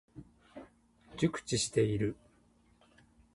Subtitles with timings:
[1.15, 2.15] 熟知している。